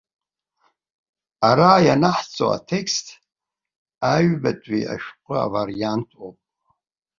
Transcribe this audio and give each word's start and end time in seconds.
Ара 1.49 1.73
ианаҳҵо 1.87 2.45
атекст 2.57 3.07
аҩбатәи 4.11 4.89
ашәҟәы 4.93 5.35
авариант 5.45 6.09
ауп. 6.19 6.37